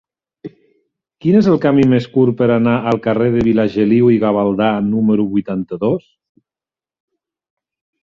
Quin 1.25 1.37
és 1.39 1.49
el 1.51 1.59
camí 1.65 1.85
més 1.91 2.07
curt 2.15 2.39
per 2.41 2.47
anar 2.55 2.75
al 2.93 2.99
carrer 3.05 3.29
de 3.37 3.45
Vilageliu 3.51 4.11
i 4.17 4.19
Gavaldà 4.27 4.73
número 4.91 5.29
vuitanta-dos? 5.37 6.13